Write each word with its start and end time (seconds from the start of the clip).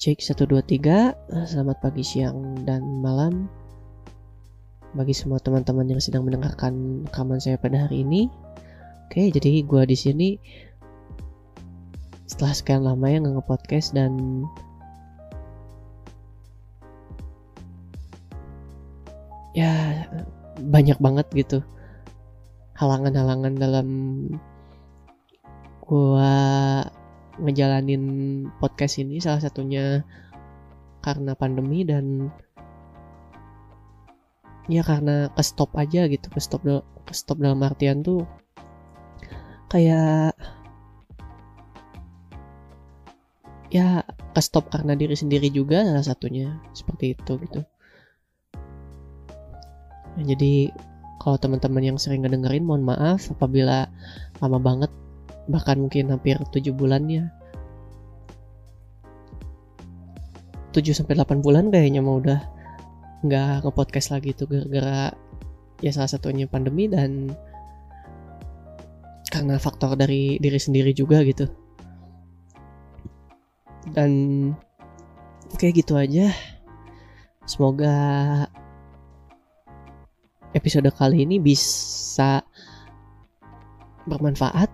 Cek 0.00 0.16
123, 0.16 1.12
selamat 1.44 1.76
pagi, 1.84 2.00
siang, 2.00 2.64
dan 2.64 3.04
malam. 3.04 3.52
Bagi 4.96 5.12
semua 5.12 5.36
teman-teman 5.36 5.84
yang 5.92 6.00
sedang 6.00 6.24
mendengarkan 6.24 7.04
rekaman 7.04 7.36
saya 7.36 7.60
pada 7.60 7.84
hari 7.84 8.00
ini. 8.00 8.32
Oke, 9.04 9.28
jadi 9.28 9.60
gue 9.60 9.82
di 9.84 9.92
sini. 9.92 10.28
Setelah 12.24 12.56
sekian 12.56 12.80
lama 12.88 13.12
ya 13.12 13.20
nge-podcast 13.20 13.92
dan 13.92 14.48
ya 19.52 20.00
banyak 20.64 20.96
banget 20.96 21.28
gitu 21.36 21.60
halangan-halangan 22.80 23.52
dalam 23.52 23.88
gua 25.84 26.88
ngejalanin 27.40 28.04
podcast 28.60 29.00
ini 29.00 29.18
salah 29.18 29.40
satunya 29.40 30.04
karena 31.00 31.32
pandemi 31.32 31.82
dan 31.82 32.28
ya 34.68 34.84
karena 34.84 35.32
ke 35.32 35.42
stop 35.42 35.72
aja 35.74 36.06
gitu 36.06 36.28
ke 36.28 36.38
stop 36.38 36.62
ke 37.08 37.12
stop 37.16 37.40
dalam 37.40 37.64
artian 37.64 38.04
tuh 38.04 38.28
kayak 39.72 40.36
ya 43.70 44.02
ke 44.34 44.40
stop 44.42 44.68
karena 44.68 44.94
diri 44.98 45.14
sendiri 45.14 45.48
juga 45.50 45.82
salah 45.86 46.06
satunya 46.06 46.58
seperti 46.74 47.14
itu 47.14 47.32
gitu. 47.46 47.60
Nah, 50.10 50.24
jadi 50.26 50.74
kalau 51.22 51.38
teman-teman 51.38 51.94
yang 51.94 51.98
sering 51.98 52.26
ngedengerin 52.26 52.66
mohon 52.66 52.82
maaf 52.82 53.30
apabila 53.30 53.86
lama 54.42 54.58
banget 54.58 54.90
bahkan 55.46 55.78
mungkin 55.78 56.10
hampir 56.10 56.38
7 56.38 56.74
bulan 56.74 57.06
ya 57.10 57.30
7 60.70 60.94
sampai 60.94 61.18
8 61.18 61.42
bulan 61.42 61.68
kayaknya 61.70 62.02
mau 62.02 62.22
udah 62.22 62.38
nggak 63.20 63.66
nge-podcast 63.66 64.16
lagi 64.16 64.32
tuh 64.32 64.48
gara-gara 64.48 65.12
ya 65.84 65.90
salah 65.92 66.08
satunya 66.08 66.48
pandemi 66.48 66.88
dan 66.88 67.32
karena 69.30 69.56
faktor 69.62 69.94
dari 69.94 70.36
diri 70.42 70.58
sendiri 70.58 70.90
juga 70.90 71.22
gitu. 71.22 71.46
Dan 73.94 74.10
kayak 75.56 75.86
gitu 75.86 75.94
aja. 75.96 76.34
Semoga 77.46 77.94
episode 80.52 80.90
kali 80.94 81.24
ini 81.24 81.38
bisa 81.38 82.42
bermanfaat. 84.06 84.68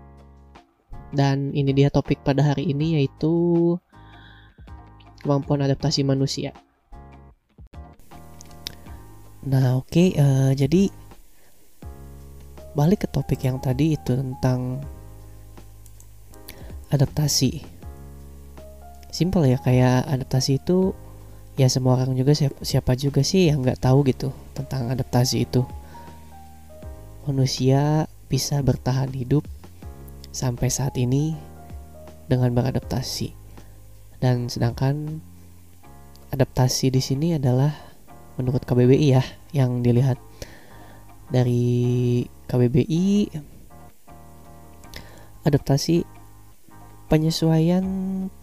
Dan 1.14 1.54
ini 1.54 1.70
dia 1.70 1.88
topik 1.88 2.20
pada 2.26 2.42
hari 2.42 2.72
ini 2.74 2.98
yaitu 2.98 3.76
kemampuan 5.26 5.66
adaptasi 5.66 6.06
manusia. 6.06 6.54
Nah, 9.46 9.78
oke, 9.78 9.90
okay, 9.90 10.08
uh, 10.14 10.50
eh, 10.50 10.52
jadi 10.54 10.82
balik 12.78 13.06
ke 13.06 13.08
topik 13.10 13.42
yang 13.42 13.58
tadi 13.58 13.98
itu 13.98 14.14
tentang 14.14 14.82
adaptasi. 16.90 17.62
Simpel 19.10 19.50
ya, 19.50 19.58
kayak 19.58 20.06
adaptasi 20.06 20.62
itu 20.62 20.94
ya 21.56 21.70
semua 21.72 21.96
orang 21.96 22.12
juga 22.18 22.36
siapa, 22.36 22.98
juga 22.98 23.24
sih 23.24 23.48
yang 23.48 23.64
nggak 23.64 23.80
tahu 23.80 24.02
gitu 24.06 24.34
tentang 24.52 24.92
adaptasi 24.92 25.46
itu. 25.46 25.62
Manusia 27.26 28.10
bisa 28.26 28.58
bertahan 28.62 29.10
hidup 29.14 29.42
sampai 30.34 30.68
saat 30.70 30.98
ini 30.98 31.38
dengan 32.26 32.50
beradaptasi. 32.50 33.45
Dan 34.18 34.48
sedangkan 34.48 35.20
adaptasi 36.32 36.90
di 36.90 37.00
sini 37.04 37.36
adalah 37.36 37.72
menurut 38.36 38.64
KBBI 38.64 39.08
ya 39.16 39.24
yang 39.52 39.80
dilihat 39.80 40.20
dari 41.32 42.22
KBBI 42.46 43.32
adaptasi 45.46 46.02
penyesuaian 47.06 47.84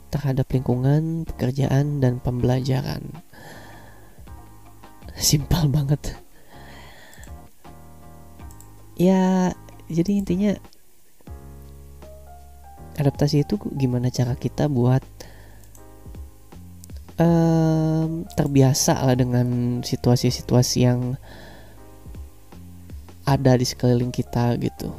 terhadap 0.07 0.47
lingkungan, 0.53 1.25
pekerjaan 1.25 2.00
dan 2.00 2.22
pembelajaran. 2.22 3.03
Simpel 5.17 5.67
banget. 5.67 6.16
Ya, 8.94 9.51
jadi 9.89 10.12
intinya 10.22 10.53
adaptasi 12.95 13.41
itu 13.41 13.57
gimana 13.73 14.13
cara 14.13 14.38
kita 14.38 14.69
buat 14.69 15.01
um, 17.19 18.25
terbiasa 18.34 19.06
lah 19.06 19.16
dengan 19.18 19.79
situasi-situasi 19.85 20.78
yang 20.81 21.18
ada 23.24 23.56
di 23.56 23.66
sekeliling 23.66 24.12
kita 24.12 24.56
gitu. 24.59 24.91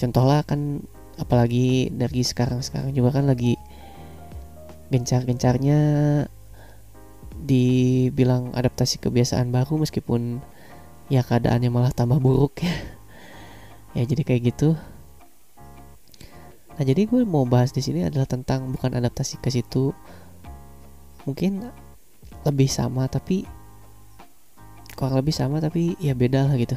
Contoh 0.00 0.24
lah 0.24 0.40
kan 0.44 0.80
apalagi 1.20 1.92
dari 1.92 2.24
sekarang-sekarang 2.24 2.96
juga 2.96 3.20
kan 3.20 3.28
lagi 3.28 3.60
gencar-gencarnya 4.88 5.78
dibilang 7.40 8.52
adaptasi 8.56 9.00
kebiasaan 9.00 9.52
baru 9.52 9.80
meskipun 9.80 10.40
ya 11.12 11.20
keadaannya 11.20 11.68
malah 11.68 11.92
tambah 11.92 12.20
buruk 12.20 12.64
ya. 12.64 12.72
Ya 13.90 14.06
jadi 14.06 14.22
kayak 14.22 14.54
gitu. 14.54 14.78
Nah 16.78 16.84
jadi 16.86 17.10
gue 17.10 17.26
mau 17.26 17.42
bahas 17.42 17.74
di 17.74 17.82
sini 17.82 18.06
adalah 18.06 18.22
tentang 18.22 18.70
bukan 18.70 18.94
adaptasi 18.94 19.42
ke 19.42 19.50
situ, 19.50 19.90
mungkin 21.28 21.68
lebih 22.46 22.68
sama 22.70 23.04
tapi 23.06 23.44
kurang 24.96 25.16
lebih 25.16 25.32
sama 25.32 25.60
tapi 25.60 25.96
ya 26.00 26.12
beda 26.12 26.48
lah 26.50 26.56
gitu. 26.56 26.76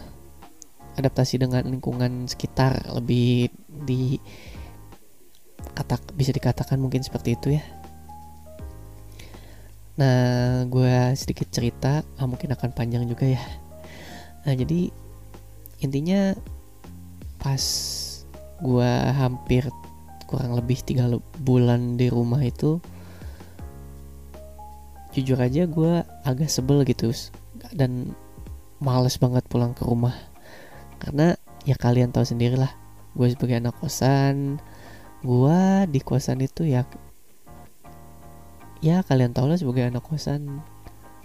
Adaptasi 0.95 1.41
dengan 1.41 1.65
lingkungan 1.65 2.29
sekitar 2.29 2.85
lebih 2.93 3.49
di 3.67 4.21
kata 5.73 5.97
bisa 6.13 6.29
dikatakan 6.29 6.77
mungkin 6.77 7.01
seperti 7.01 7.35
itu 7.35 7.57
ya. 7.57 7.63
Nah, 9.93 10.65
gue 10.65 11.13
sedikit 11.13 11.53
cerita, 11.53 12.01
ah, 12.17 12.25
mungkin 12.25 12.49
akan 12.49 12.73
panjang 12.73 13.05
juga 13.05 13.29
ya. 13.29 13.41
Nah, 14.43 14.53
jadi 14.57 14.89
intinya 15.85 16.33
pas 17.37 17.61
gue 18.63 18.91
hampir 19.13 19.67
kurang 20.25 20.57
lebih 20.57 20.81
tiga 20.81 21.11
bulan 21.43 21.99
di 21.99 22.09
rumah 22.09 22.41
itu 22.41 22.81
jujur 25.13 25.37
aja 25.37 25.69
gue 25.69 25.93
agak 26.25 26.49
sebel 26.49 26.81
gitu 26.83 27.13
dan 27.71 28.17
males 28.81 29.15
banget 29.21 29.45
pulang 29.47 29.71
ke 29.77 29.85
rumah. 29.85 30.13
Karena 30.97 31.37
ya 31.63 31.77
kalian 31.79 32.11
tahu 32.11 32.25
sendiri 32.27 32.59
lah 32.59 32.73
gue 33.13 33.29
sebagai 33.29 33.61
anak 33.61 33.77
kosan 33.77 34.57
gue 35.23 35.61
di 35.87 36.01
kosan 36.03 36.43
itu 36.43 36.67
ya 36.67 36.83
ya 38.83 38.99
kalian 39.07 39.31
tahu 39.31 39.47
lah 39.47 39.57
sebagai 39.57 39.87
anak 39.87 40.03
kosan. 40.03 40.59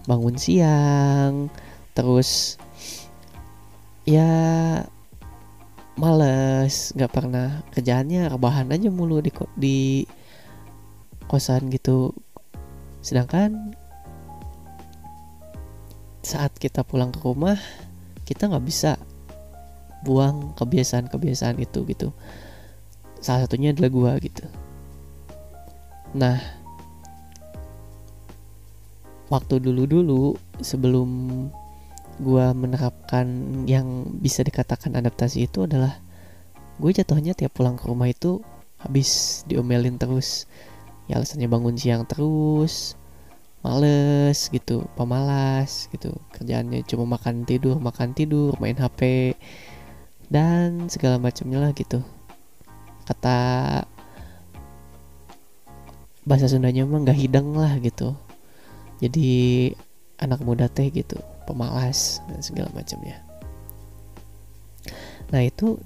Bangun 0.06 0.36
siang 0.38 1.52
terus 1.92 2.56
ya 4.06 4.30
males 5.98 6.94
nggak 6.94 7.12
pernah. 7.12 7.66
Kerjaannya 7.74 8.30
rebahan 8.30 8.70
aja 8.70 8.88
mulu 8.88 9.18
di 9.18 9.34
di 9.58 9.78
kosan 11.26 11.68
gitu. 11.68 12.14
Sedangkan 13.02 13.74
saat 16.28 16.52
kita 16.60 16.84
pulang 16.84 17.08
ke 17.08 17.24
rumah 17.24 17.56
kita 18.28 18.52
nggak 18.52 18.66
bisa 18.68 19.00
buang 20.04 20.52
kebiasaan-kebiasaan 20.60 21.56
itu 21.56 21.88
gitu. 21.88 22.12
Salah 23.24 23.48
satunya 23.48 23.72
adalah 23.72 23.88
gua 23.88 24.12
gitu. 24.20 24.44
Nah 26.12 26.36
waktu 29.32 29.56
dulu-dulu 29.56 30.36
sebelum 30.60 31.08
gue 32.18 32.46
menerapkan 32.52 33.26
yang 33.64 34.10
bisa 34.18 34.42
dikatakan 34.44 34.96
adaptasi 34.98 35.46
itu 35.46 35.64
adalah 35.64 35.96
gue 36.76 36.90
jatuhnya 36.90 37.32
tiap 37.32 37.54
pulang 37.54 37.78
ke 37.78 37.84
rumah 37.88 38.10
itu 38.10 38.44
habis 38.76 39.42
diomelin 39.48 39.96
terus. 39.96 40.44
Ya 41.08 41.16
alasannya 41.16 41.48
bangun 41.48 41.80
siang 41.80 42.04
terus 42.04 42.98
males 43.64 44.50
gitu 44.50 44.86
pemalas 44.94 45.90
gitu. 45.90 46.14
Kerjaannya 46.34 46.86
cuma 46.86 47.18
makan 47.18 47.42
tidur 47.42 47.76
makan 47.82 48.14
tidur 48.14 48.54
main 48.62 48.78
hp 48.78 49.34
dan 50.30 50.86
segala 50.92 51.18
macamnya 51.18 51.58
lah 51.58 51.72
gitu. 51.74 52.00
Kata 53.08 53.38
bahasa 56.28 56.44
Sundanya 56.44 56.84
mah 56.84 57.00
nggak 57.02 57.18
hidang 57.18 57.56
lah 57.56 57.80
gitu. 57.80 58.12
Jadi 59.00 59.72
anak 60.20 60.42
muda 60.44 60.68
teh 60.68 60.90
gitu 60.92 61.16
pemalas 61.48 62.20
dan 62.28 62.44
segala 62.44 62.68
macamnya. 62.76 63.22
Nah 65.32 65.40
itu 65.44 65.80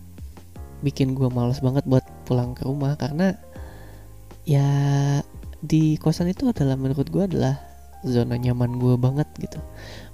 bikin 0.82 1.14
gue 1.14 1.30
males 1.30 1.62
banget 1.62 1.86
buat 1.86 2.02
pulang 2.26 2.58
ke 2.58 2.66
rumah 2.66 2.98
karena 2.98 3.38
ya 4.42 4.66
di 5.62 5.94
kosan 6.02 6.26
itu 6.26 6.50
adalah 6.50 6.74
menurut 6.74 7.06
gue 7.06 7.22
adalah 7.22 7.62
zona 8.02 8.34
nyaman 8.34 8.82
gue 8.82 8.98
banget 8.98 9.30
gitu. 9.38 9.62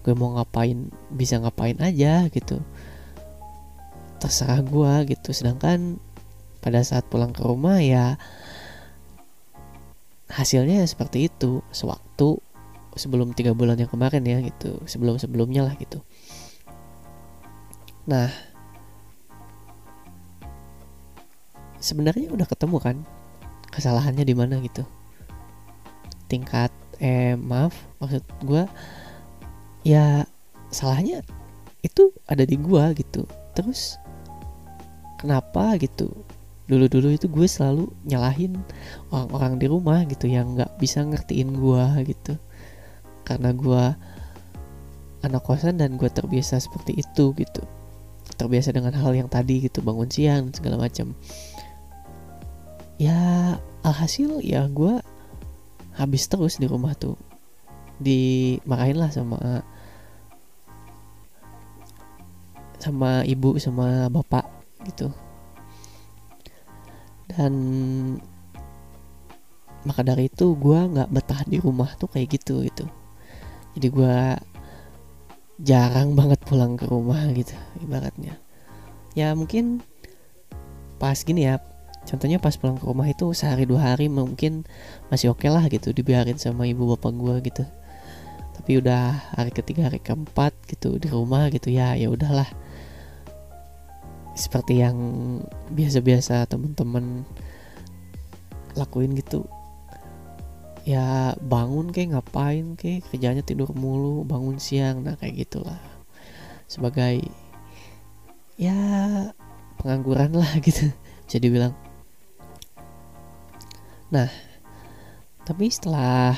Gue 0.05 0.13
mau 0.13 0.37
ngapain 0.37 0.93
bisa 1.09 1.41
ngapain 1.41 1.81
aja 1.81 2.29
gitu. 2.29 2.61
Terserah 4.21 4.61
gue 4.61 5.17
gitu. 5.17 5.33
Sedangkan 5.33 5.97
pada 6.61 6.85
saat 6.85 7.09
pulang 7.09 7.33
ke 7.33 7.41
rumah 7.41 7.81
ya 7.81 8.21
hasilnya 10.29 10.85
seperti 10.85 11.33
itu. 11.33 11.65
Sewaktu 11.73 12.37
sebelum 12.93 13.33
tiga 13.33 13.57
bulan 13.57 13.81
yang 13.81 13.89
kemarin 13.89 14.29
ya 14.29 14.45
gitu. 14.45 14.85
Sebelum 14.85 15.17
sebelumnya 15.17 15.65
lah 15.65 15.75
gitu. 15.81 16.05
Nah 18.05 18.29
sebenarnya 21.81 22.29
udah 22.37 22.45
ketemu 22.45 22.77
kan? 22.85 22.97
Kesalahannya 23.73 24.29
di 24.29 24.37
mana 24.37 24.61
gitu 24.61 24.98
tingkat 26.29 26.71
eh 26.99 27.35
maaf 27.35 27.75
maksud 28.03 28.23
gue 28.45 28.65
ya 29.87 30.27
salahnya 30.69 31.25
itu 31.83 32.11
ada 32.27 32.43
di 32.45 32.59
gue 32.59 32.85
gitu. 32.99 33.25
Terus 33.55 33.97
kenapa 35.19 35.79
gitu? 35.81 36.11
Dulu-dulu 36.69 37.15
itu 37.15 37.27
gue 37.31 37.49
selalu 37.49 37.89
nyalahin 38.05 38.61
orang-orang 39.09 39.57
di 39.57 39.67
rumah 39.71 40.05
gitu 40.05 40.29
yang 40.29 40.53
nggak 40.59 40.77
bisa 40.77 41.01
ngertiin 41.03 41.57
gue 41.57 41.85
gitu. 42.13 42.35
Karena 43.25 43.55
gue 43.57 43.85
anak 45.25 45.43
kosan 45.43 45.81
dan 45.81 45.97
gue 45.97 46.11
terbiasa 46.11 46.61
seperti 46.61 47.01
itu 47.01 47.33
gitu. 47.39 47.63
Terbiasa 48.37 48.71
dengan 48.77 48.93
hal 48.95 49.17
yang 49.17 49.31
tadi 49.31 49.65
gitu 49.65 49.81
bangun 49.81 50.11
siang 50.13 50.53
segala 50.53 50.77
macam. 50.77 51.17
Ya 52.99 53.57
alhasil 53.87 54.43
ya 54.43 54.67
gue 54.69 55.01
habis 55.99 56.31
terus 56.31 56.57
di 56.57 56.71
rumah 56.71 56.95
tuh. 56.95 57.19
Dimarahin 57.99 58.97
lah 59.03 59.11
sama 59.11 59.67
sama 62.79 63.27
ibu 63.27 63.59
sama 63.59 64.07
bapak 64.07 64.47
gitu. 64.87 65.11
Dan 67.29 67.53
maka 69.83 70.07
dari 70.07 70.31
itu 70.31 70.55
gue 70.55 70.79
nggak 70.79 71.11
betah 71.11 71.43
di 71.45 71.59
rumah 71.59 71.91
tuh 71.99 72.07
kayak 72.07 72.39
gitu 72.39 72.63
gitu. 72.63 72.87
Jadi 73.75 73.89
gue 73.91 74.17
jarang 75.59 76.15
banget 76.15 76.39
pulang 76.47 76.79
ke 76.79 76.87
rumah 76.87 77.27
gitu 77.35 77.55
ibaratnya. 77.83 78.39
Ya 79.19 79.35
mungkin 79.35 79.83
pas 81.03 81.19
gini 81.23 81.47
ya 81.47 81.59
contohnya 82.09 82.41
pas 82.41 82.57
pulang 82.57 82.81
ke 82.81 82.89
rumah 82.89 83.05
itu 83.05 83.37
sehari 83.37 83.69
dua 83.69 83.93
hari 83.93 84.09
mungkin 84.09 84.65
masih 85.13 85.37
oke 85.37 85.45
okay 85.45 85.53
lah 85.53 85.69
gitu 85.69 85.93
dibiarin 85.93 86.41
sama 86.41 86.65
ibu 86.65 86.89
bapak 86.97 87.13
gue 87.13 87.37
gitu. 87.53 87.65
Tapi 88.57 88.81
udah 88.81 89.37
hari 89.37 89.53
ketiga 89.53 89.93
hari 89.93 90.01
keempat 90.01 90.57
gitu 90.67 90.97
di 90.97 91.13
rumah 91.13 91.53
gitu 91.53 91.69
ya 91.69 91.93
ya 91.95 92.09
udahlah. 92.09 92.49
Seperti 94.33 94.81
yang 94.81 94.97
biasa-biasa 95.69 96.49
temen-temen 96.49 97.29
lakuin 98.73 99.13
gitu. 99.13 99.45
Ya 100.89 101.37
bangun 101.45 101.93
kayak 101.93 102.17
ngapain 102.17 102.73
kayak 102.81 103.05
kerjanya 103.13 103.45
tidur 103.45 103.69
mulu 103.77 104.25
bangun 104.25 104.57
siang 104.57 105.05
nah 105.05 105.21
kayak 105.21 105.45
gitulah. 105.45 105.77
Sebagai 106.65 107.29
ya 108.59 108.75
pengangguran 109.79 110.35
lah 110.35 110.59
gitu 110.59 110.91
jadi 111.31 111.47
bilang 111.47 111.88
Nah, 114.09 114.29
tapi 115.45 115.69
setelah 115.69 116.33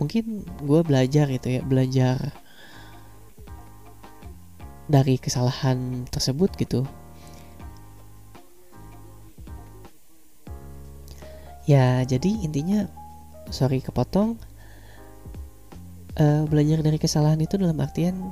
mungkin 0.00 0.44
gue 0.64 0.80
belajar 0.84 1.28
gitu 1.28 1.60
ya, 1.60 1.60
belajar 1.64 2.32
dari 4.86 5.18
kesalahan 5.18 6.06
tersebut 6.08 6.52
gitu. 6.56 6.86
Ya, 11.66 12.06
jadi 12.06 12.30
intinya 12.46 12.86
sorry 13.50 13.82
kepotong 13.82 14.38
uh, 16.18 16.42
belajar 16.46 16.78
dari 16.82 16.98
kesalahan 16.98 17.42
itu 17.42 17.58
dalam 17.58 17.78
artian 17.82 18.30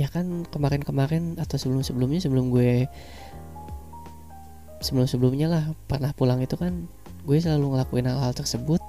ya 0.00 0.08
kan 0.08 0.48
kemarin-kemarin 0.48 1.36
atau 1.36 1.60
sebelum-sebelumnya 1.60 2.24
sebelum 2.24 2.48
gue 2.48 2.88
sebelum-sebelumnya 4.80 5.46
lah 5.48 5.64
pernah 5.86 6.10
pulang 6.16 6.40
itu 6.40 6.56
kan 6.56 6.88
gue 7.24 7.36
selalu 7.36 7.76
ngelakuin 7.76 8.08
hal-hal 8.08 8.32
tersebut. 8.32 8.80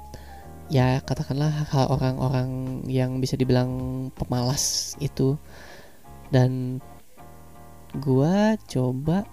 Ya 0.71 1.03
katakanlah 1.03 1.51
hal 1.67 1.91
orang-orang 1.91 2.81
yang 2.87 3.19
bisa 3.19 3.35
dibilang 3.35 4.07
pemalas 4.15 4.95
itu. 5.03 5.35
Dan 6.31 6.79
gue 7.91 8.35
coba 8.71 9.27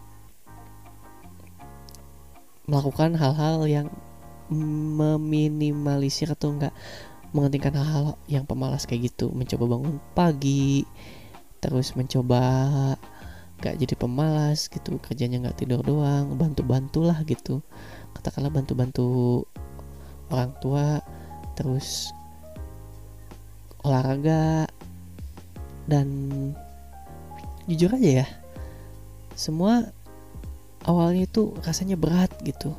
melakukan 2.66 3.14
hal-hal 3.14 3.64
yang 3.70 3.88
meminimalisir 4.50 6.34
atau 6.34 6.58
enggak 6.58 6.74
menghentikan 7.30 7.76
hal-hal 7.78 8.18
yang 8.26 8.42
pemalas 8.42 8.82
kayak 8.82 9.14
gitu. 9.14 9.30
Mencoba 9.30 9.78
bangun 9.78 10.02
pagi 10.18 10.82
terus 11.62 11.94
mencoba 11.94 12.94
gak 13.58 13.74
jadi 13.78 13.94
pemalas 13.98 14.70
gitu 14.70 15.02
kerjanya 15.02 15.42
nggak 15.42 15.58
tidur 15.58 15.82
doang 15.82 16.38
bantu 16.38 16.62
bantulah 16.62 17.18
gitu. 17.26 17.62
Katakanlah 18.14 18.54
bantu 18.54 18.72
bantu 18.78 19.08
orang 20.30 20.52
tua 20.62 21.02
terus 21.58 22.14
olahraga 23.82 24.70
dan 25.88 26.06
jujur 27.66 27.90
aja 27.96 28.24
ya 28.24 28.26
semua 29.38 29.90
awalnya 30.86 31.26
itu 31.26 31.54
rasanya 31.62 31.98
berat 31.98 32.30
gitu. 32.42 32.74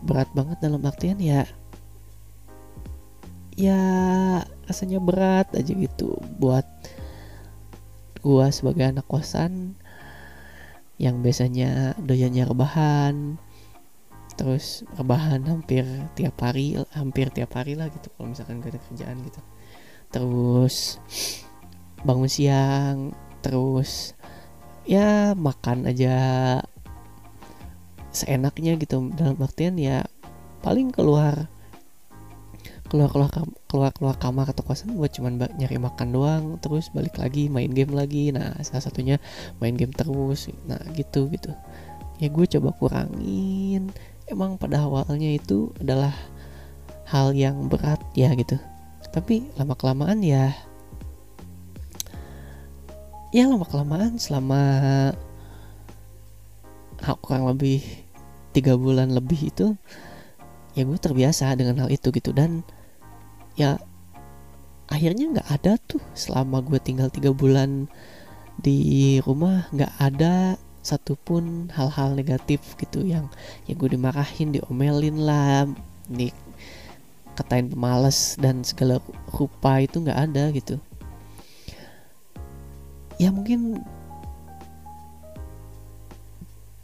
Berat 0.00 0.32
banget 0.32 0.60
dalam 0.64 0.80
artian 0.84 1.20
ya 1.20 1.44
ya 3.60 3.80
rasanya 4.64 4.96
berat 5.02 5.52
aja 5.52 5.72
gitu 5.76 6.16
buat 6.40 6.64
gua 8.24 8.48
sebagai 8.52 8.88
anak 8.88 9.04
kosan 9.04 9.76
yang 11.00 11.24
biasanya 11.24 11.96
doyannya 11.96 12.44
rebahan 12.44 13.40
terus 14.36 14.84
rebahan 15.00 15.40
hampir 15.48 15.88
tiap 16.12 16.36
hari 16.44 16.76
hampir 16.92 17.32
tiap 17.32 17.56
hari 17.56 17.72
lah 17.72 17.88
gitu 17.88 18.12
kalau 18.16 18.32
misalkan 18.32 18.60
gak 18.60 18.76
ada 18.76 18.80
kerjaan 18.84 19.16
gitu. 19.24 19.40
Terus 20.12 21.00
bangun 22.04 22.28
siang 22.28 23.16
terus 23.40 24.12
ya 24.84 25.32
makan 25.32 25.88
aja 25.88 26.16
seenaknya 28.12 28.76
gitu. 28.76 29.08
Dalam 29.16 29.40
artian 29.40 29.80
ya 29.80 30.04
paling 30.60 30.92
keluar 30.92 31.48
keluar 32.90 33.06
keluar 33.14 33.30
keluar 33.70 33.90
keluar 33.94 34.16
kamar 34.18 34.50
atau 34.50 34.66
kosan 34.66 34.98
buat 34.98 35.14
cuman 35.14 35.38
nyari 35.54 35.78
makan 35.78 36.10
doang 36.10 36.44
terus 36.58 36.90
balik 36.90 37.22
lagi 37.22 37.46
main 37.46 37.70
game 37.70 37.94
lagi. 37.94 38.34
Nah 38.34 38.58
salah 38.66 38.82
satunya 38.82 39.22
main 39.62 39.78
game 39.78 39.94
terus. 39.94 40.50
Nah 40.66 40.82
gitu 40.98 41.30
gitu. 41.30 41.54
Ya 42.18 42.26
gue 42.28 42.46
coba 42.58 42.74
kurangin. 42.74 43.94
Emang 44.26 44.58
pada 44.58 44.82
awalnya 44.82 45.30
itu 45.30 45.70
adalah 45.78 46.12
hal 47.06 47.30
yang 47.32 47.70
berat 47.70 48.02
ya 48.18 48.34
gitu. 48.34 48.58
Tapi 49.14 49.46
lama 49.54 49.78
kelamaan 49.78 50.22
ya 50.26 50.50
ya 53.30 53.46
lama 53.46 53.62
kelamaan 53.62 54.18
selama 54.18 54.62
kurang 57.22 57.46
lebih 57.46 57.82
tiga 58.50 58.74
bulan 58.74 59.14
lebih 59.14 59.54
itu 59.54 59.78
ya 60.74 60.82
gue 60.82 60.98
terbiasa 60.98 61.54
dengan 61.54 61.86
hal 61.86 61.90
itu 61.94 62.10
gitu. 62.10 62.34
Dan 62.34 62.66
ya 63.54 63.78
akhirnya 64.90 65.38
nggak 65.38 65.48
ada 65.50 65.72
tuh. 65.78 66.02
Selama 66.12 66.60
gue 66.60 66.78
tinggal 66.82 67.08
tiga 67.08 67.30
bulan 67.30 67.86
di 68.60 69.18
rumah 69.24 69.70
nggak 69.72 69.94
ada 69.96 70.60
satupun 70.80 71.68
hal-hal 71.76 72.16
negatif 72.16 72.76
gitu 72.80 73.04
yang 73.04 73.28
ya 73.68 73.76
gue 73.76 73.88
dimarahin 73.92 74.52
diomelin 74.52 75.22
lah 75.22 75.68
di 76.08 76.32
katain 77.36 77.68
pemalas 77.72 78.36
dan 78.40 78.64
segala 78.64 79.00
rupa 79.32 79.80
itu 79.80 80.00
nggak 80.00 80.20
ada 80.28 80.44
gitu. 80.52 80.76
Ya 83.20 83.28
mungkin 83.28 83.84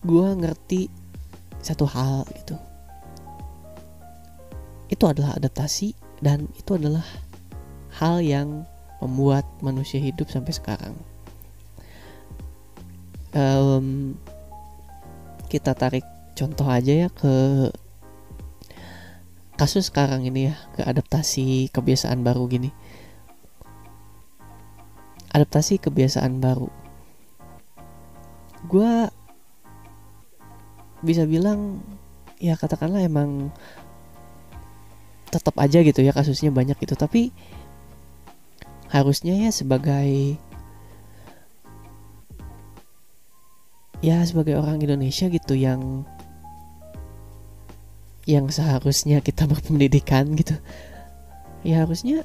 gue 0.07 0.29
ngerti 0.39 0.93
satu 1.61 1.89
hal 1.89 2.23
gitu. 2.37 2.55
Itu 4.87 5.05
adalah 5.11 5.35
adaptasi 5.35 6.06
dan 6.21 6.49
itu 6.57 6.77
adalah 6.77 7.05
hal 7.97 8.21
yang 8.21 8.65
membuat 9.01 9.45
manusia 9.61 10.01
hidup 10.01 10.29
sampai 10.33 10.53
sekarang. 10.57 10.95
Um, 13.37 14.17
kita 15.47 15.77
tarik 15.77 16.05
contoh 16.37 16.69
aja 16.69 17.07
ya 17.07 17.09
ke 17.13 17.69
kasus 19.57 19.89
sekarang 19.89 20.29
ini 20.29 20.53
ya 20.53 20.55
ke 20.77 20.85
adaptasi 20.85 21.73
kebiasaan 21.73 22.21
baru 22.21 22.45
gini 22.45 22.71
adaptasi 25.33 25.81
kebiasaan 25.81 26.45
baru 26.45 26.69
gue 28.69 28.93
bisa 31.01 31.25
bilang 31.25 31.81
ya 32.37 32.53
katakanlah 32.57 33.01
emang 33.01 33.49
tetap 35.29 35.55
aja 35.59 35.83
gitu 35.83 36.01
ya 36.03 36.13
kasusnya 36.15 36.51
banyak 36.55 36.79
gitu. 36.81 36.95
Tapi 36.95 37.31
harusnya 38.91 39.35
ya 39.35 39.51
sebagai 39.51 40.39
ya 44.05 44.23
sebagai 44.23 44.55
orang 44.61 44.79
Indonesia 44.79 45.27
gitu 45.27 45.55
yang 45.57 46.07
yang 48.27 48.51
seharusnya 48.51 49.23
kita 49.23 49.47
berpendidikan 49.51 50.35
gitu 50.39 50.55
ya 51.67 51.83
harusnya 51.83 52.23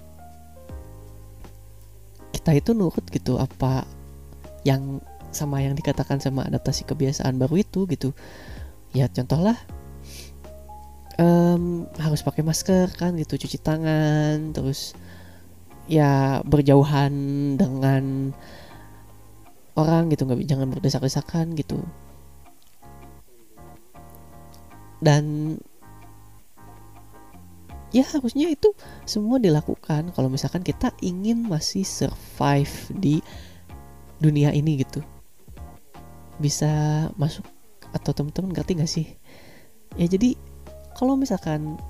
kita 2.36 2.58
itu 2.58 2.74
nurut 2.74 3.06
gitu 3.10 3.38
apa 3.38 3.86
yang 4.66 5.02
sama 5.32 5.64
yang 5.64 5.74
dikatakan 5.74 6.20
sama 6.20 6.44
adaptasi 6.46 6.84
kebiasaan 6.86 7.40
baru 7.40 7.64
itu 7.64 7.88
gitu. 7.88 8.12
Ya 8.92 9.08
contohlah 9.08 9.56
um, 11.22 11.86
harus 12.02 12.26
pakai 12.26 12.42
masker 12.42 12.98
kan 12.98 13.14
gitu 13.14 13.38
cuci 13.38 13.62
tangan 13.62 14.58
terus 14.58 14.98
ya 15.86 16.42
berjauhan 16.42 17.14
dengan 17.56 18.34
orang 19.78 20.10
gitu 20.12 20.26
nggak 20.28 20.50
jangan 20.50 20.68
berdesak-desakan 20.74 21.54
gitu. 21.56 21.80
Dan 25.02 25.58
ya 27.90 28.06
harusnya 28.06 28.48
itu 28.48 28.72
semua 29.10 29.42
dilakukan 29.42 30.14
kalau 30.14 30.30
misalkan 30.30 30.62
kita 30.62 30.94
ingin 31.02 31.50
masih 31.50 31.82
survive 31.82 32.72
di 32.94 33.20
dunia 34.22 34.54
ini 34.54 34.86
gitu. 34.86 35.02
Bisa 36.38 37.10
masuk 37.18 37.46
atau 37.92 38.14
teman-teman 38.14 38.54
ngerti 38.54 38.72
gak 38.78 38.92
sih? 38.92 39.08
Ya 40.00 40.08
jadi 40.08 40.38
kalau 41.02 41.18
misalkan 41.18 41.82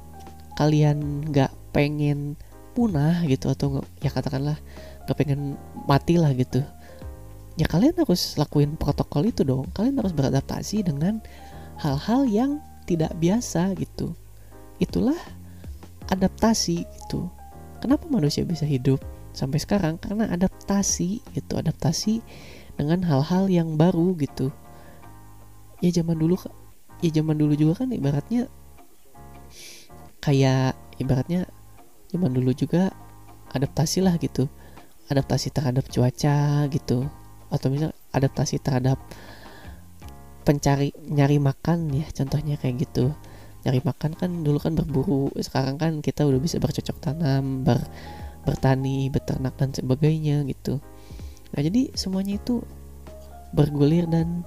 kalian 0.56 1.28
nggak 1.28 1.52
pengen 1.76 2.40
punah 2.72 3.28
gitu 3.28 3.52
atau 3.52 3.84
ya 4.00 4.08
katakanlah 4.08 4.56
nggak 5.04 5.18
pengen 5.20 5.60
mati 5.84 6.16
lah 6.16 6.32
gitu 6.32 6.64
ya 7.60 7.68
kalian 7.68 7.96
harus 8.00 8.40
lakuin 8.40 8.80
protokol 8.80 9.28
itu 9.28 9.44
dong. 9.44 9.68
Kalian 9.76 10.00
harus 10.00 10.16
beradaptasi 10.16 10.88
dengan 10.88 11.20
hal-hal 11.82 12.28
yang 12.30 12.52
tidak 12.88 13.12
biasa 13.20 13.76
gitu. 13.76 14.16
Itulah 14.80 15.18
adaptasi 16.12 16.88
gitu. 16.88 17.28
Kenapa 17.82 18.06
manusia 18.08 18.46
bisa 18.46 18.64
hidup 18.64 19.02
sampai 19.36 19.60
sekarang? 19.60 19.98
Karena 20.00 20.30
adaptasi 20.32 21.22
gitu 21.36 21.54
adaptasi 21.58 22.22
dengan 22.80 23.04
hal-hal 23.04 23.46
yang 23.52 23.76
baru 23.76 24.16
gitu. 24.18 24.54
Ya 25.82 25.90
zaman 25.92 26.18
dulu 26.18 26.38
ya 27.02 27.10
zaman 27.10 27.36
dulu 27.38 27.58
juga 27.58 27.84
kan 27.84 27.90
ibaratnya 27.90 28.46
kayak 30.22 30.78
ibaratnya 31.02 31.50
zaman 32.14 32.32
dulu 32.32 32.54
juga 32.54 32.94
adaptasi 33.52 34.06
lah 34.06 34.16
gitu. 34.22 34.48
Adaptasi 35.10 35.52
terhadap 35.52 35.90
cuaca 35.90 36.70
gitu. 36.72 37.10
Atau 37.52 37.68
misal 37.74 37.92
adaptasi 38.16 38.62
terhadap 38.64 39.02
pencari 40.42 40.96
nyari 41.06 41.38
makan 41.38 41.92
ya 41.92 42.08
contohnya 42.14 42.56
kayak 42.62 42.88
gitu. 42.88 43.12
Nyari 43.66 43.82
makan 43.84 44.12
kan 44.18 44.32
dulu 44.42 44.58
kan 44.58 44.74
berburu 44.74 45.30
sekarang 45.38 45.78
kan 45.78 46.00
kita 46.00 46.26
udah 46.26 46.40
bisa 46.42 46.58
bercocok 46.58 46.98
tanam 47.02 47.62
ber 47.62 47.78
bertani 48.42 49.10
beternak 49.14 49.54
dan 49.58 49.70
sebagainya 49.70 50.42
gitu. 50.50 50.82
Nah 51.54 51.62
jadi 51.62 51.94
semuanya 51.94 52.42
itu 52.42 52.66
bergulir 53.54 54.08
dan 54.08 54.42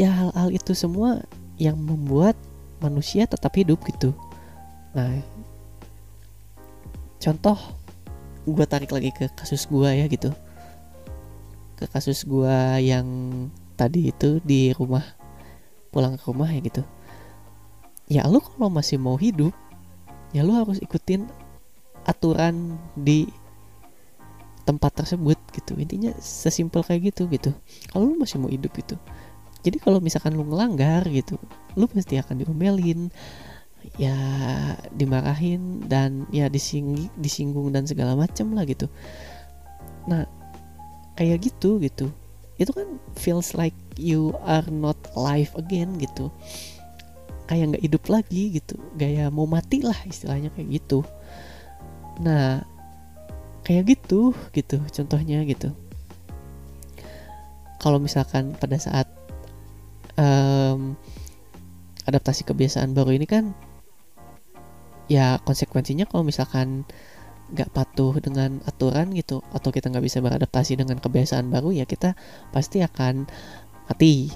ya 0.00 0.12
hal-hal 0.12 0.48
itu 0.54 0.72
semua 0.72 1.24
yang 1.60 1.76
membuat 1.76 2.36
manusia 2.80 3.24
tetap 3.24 3.52
hidup 3.56 3.80
gitu. 3.88 4.12
Nah 4.92 5.20
contoh 7.20 7.58
gue 8.46 8.66
tarik 8.68 8.92
lagi 8.94 9.10
ke 9.10 9.26
kasus 9.34 9.66
gue 9.66 9.90
ya 9.90 10.06
gitu. 10.06 10.30
Ke 11.76 11.88
kasus 11.90 12.24
gue 12.24 12.56
yang 12.80 13.06
tadi 13.76 14.08
itu 14.12 14.40
di 14.40 14.72
rumah 14.72 15.04
pulang 15.92 16.16
ke 16.16 16.24
rumah 16.28 16.48
ya 16.48 16.60
gitu. 16.62 16.82
Ya 18.06 18.22
lu 18.28 18.38
kalau 18.38 18.70
masih 18.70 19.00
mau 19.00 19.18
hidup 19.18 19.52
ya 20.30 20.46
lu 20.46 20.54
harus 20.54 20.78
ikutin 20.78 21.26
aturan 22.06 22.78
di 22.94 23.26
tempat 24.62 25.02
tersebut 25.02 25.38
gitu. 25.54 25.74
Intinya 25.78 26.14
sesimpel 26.22 26.86
kayak 26.86 27.14
gitu 27.14 27.26
gitu. 27.30 27.50
Kalau 27.90 28.12
lu 28.12 28.14
masih 28.18 28.38
mau 28.38 28.50
hidup 28.50 28.70
gitu. 28.78 28.94
Jadi 29.66 29.82
kalau 29.82 29.98
misalkan 29.98 30.38
lu 30.38 30.46
ngelanggar 30.46 31.02
gitu 31.10 31.34
lu 31.76 31.84
pasti 31.86 32.16
akan 32.16 32.40
diomelin 32.40 33.12
ya 33.94 34.16
dimarahin 34.90 35.86
dan 35.86 36.26
ya 36.34 36.50
disinggi, 36.50 37.06
disinggung 37.14 37.70
dan 37.70 37.86
segala 37.86 38.18
macam 38.18 38.50
lah 38.56 38.66
gitu. 38.66 38.90
Nah 40.10 40.26
kayak 41.14 41.46
gitu 41.46 41.78
gitu. 41.78 42.10
Itu 42.56 42.72
kan 42.72 42.98
feels 43.14 43.52
like 43.52 43.76
you 44.00 44.32
are 44.42 44.66
not 44.72 44.96
alive 45.14 45.52
again 45.54 46.00
gitu. 46.02 46.32
Kayak 47.46 47.76
nggak 47.76 47.84
hidup 47.86 48.04
lagi 48.10 48.42
gitu. 48.58 48.74
Gaya 48.98 49.30
mau 49.30 49.46
mati 49.46 49.84
lah 49.84 49.96
istilahnya 50.02 50.50
kayak 50.56 50.82
gitu. 50.82 51.06
Nah 52.20 52.64
kayak 53.62 53.96
gitu 53.96 54.34
gitu 54.50 54.82
contohnya 54.82 55.46
gitu. 55.46 55.70
Kalau 57.76 58.02
misalkan 58.02 58.56
pada 58.56 58.80
saat 58.80 59.06
um, 60.18 60.96
adaptasi 62.06 62.46
kebiasaan 62.46 62.94
baru 62.94 63.14
ini 63.14 63.26
kan 63.26 63.52
ya 65.06 65.38
konsekuensinya 65.42 66.06
kalau 66.06 66.26
misalkan 66.26 66.86
nggak 67.46 67.70
patuh 67.70 68.18
dengan 68.18 68.58
aturan 68.66 69.14
gitu 69.14 69.38
atau 69.54 69.70
kita 69.70 69.86
nggak 69.86 70.02
bisa 70.02 70.18
beradaptasi 70.18 70.74
dengan 70.82 70.98
kebiasaan 70.98 71.46
baru 71.46 71.70
ya 71.70 71.86
kita 71.86 72.18
pasti 72.50 72.82
akan 72.82 73.30
mati 73.86 74.34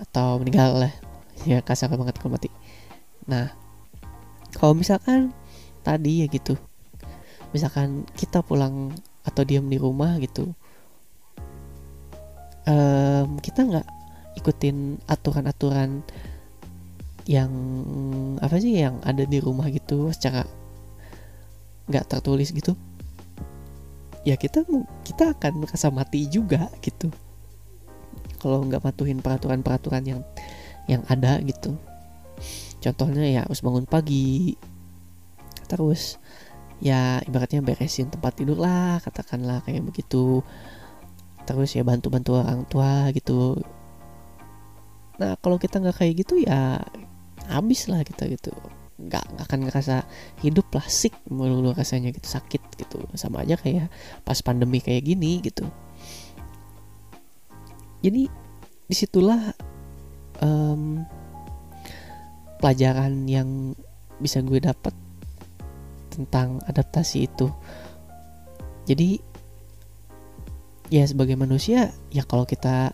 atau 0.00 0.40
meninggal 0.40 0.88
lah. 0.88 0.94
Ya 1.42 1.58
kasar 1.60 1.90
banget 1.92 2.16
kalau 2.16 2.38
mati. 2.38 2.48
Nah 3.28 3.52
kalau 4.56 4.72
misalkan 4.72 5.32
tadi 5.82 6.24
ya 6.24 6.26
gitu 6.30 6.56
misalkan 7.52 8.08
kita 8.16 8.40
pulang 8.40 8.94
atau 9.22 9.42
diam 9.44 9.68
di 9.68 9.76
rumah 9.76 10.16
gitu 10.18 10.56
um, 12.66 13.28
kita 13.38 13.60
nggak 13.66 13.86
ikutin 14.40 15.02
aturan-aturan 15.06 16.00
yang 17.26 17.52
apa 18.42 18.58
sih 18.58 18.78
yang 18.78 18.98
ada 19.06 19.22
di 19.22 19.38
rumah 19.38 19.70
gitu 19.70 20.10
secara 20.10 20.42
nggak 21.86 22.06
tertulis 22.10 22.50
gitu 22.50 22.74
ya 24.22 24.38
kita 24.38 24.62
kita 25.02 25.34
akan 25.34 25.66
merasa 25.66 25.90
mati 25.90 26.30
juga 26.30 26.70
gitu. 26.82 27.10
Kalau 28.38 28.62
nggak 28.66 28.82
patuhin 28.82 29.22
peraturan-peraturan 29.22 30.02
yang 30.02 30.20
yang 30.90 31.02
ada 31.06 31.38
gitu. 31.42 31.78
Contohnya 32.82 33.26
ya 33.26 33.40
harus 33.46 33.62
bangun 33.62 33.86
pagi 33.86 34.58
terus 35.70 36.18
ya 36.82 37.22
ibaratnya 37.24 37.62
beresin 37.62 38.10
tempat 38.10 38.36
tidur 38.42 38.58
lah 38.58 38.98
katakanlah 39.02 39.62
kayak 39.66 39.86
begitu. 39.86 40.42
Terus 41.42 41.74
ya 41.74 41.82
bantu-bantu 41.82 42.38
orang 42.38 42.62
tua 42.66 43.10
gitu. 43.14 43.58
Nah 45.18 45.34
kalau 45.38 45.58
kita 45.58 45.82
nggak 45.82 45.98
kayak 45.98 46.14
gitu 46.26 46.42
ya 46.42 46.82
habis 47.48 47.88
lah 47.90 48.04
kita 48.06 48.28
gitu. 48.30 48.52
Nggak 49.02 49.24
akan 49.48 49.58
ngerasa 49.66 50.06
hidup 50.44 50.68
lah 50.74 50.86
sik 50.86 51.14
melulu 51.26 51.74
rasanya 51.74 52.14
gitu 52.14 52.28
sakit 52.28 52.62
gitu. 52.78 53.02
Sama 53.18 53.42
aja 53.42 53.58
kayak 53.58 53.90
pas 54.22 54.38
pandemi 54.44 54.78
kayak 54.78 55.06
gini 55.06 55.42
gitu. 55.42 55.66
Jadi 58.02 58.26
di 58.86 58.94
situlah 58.94 59.54
um, 60.42 61.06
pelajaran 62.58 63.26
yang 63.26 63.74
bisa 64.22 64.38
gue 64.42 64.62
dapat 64.62 64.94
tentang 66.12 66.62
adaptasi 66.68 67.26
itu. 67.26 67.48
Jadi 68.86 69.18
ya 70.92 71.08
sebagai 71.08 71.40
manusia 71.40 71.88
ya 72.12 72.22
kalau 72.28 72.44
kita 72.44 72.92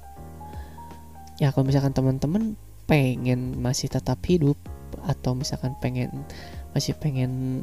ya 1.43 1.51
kalau 1.51 1.67
misalkan 1.67 1.91
teman-teman 1.91 2.55
pengen 2.89 3.61
masih 3.61 3.93
tetap 3.93 4.19
hidup 4.25 4.57
atau 5.05 5.37
misalkan 5.37 5.77
pengen 5.79 6.25
masih 6.73 6.97
pengen 6.97 7.63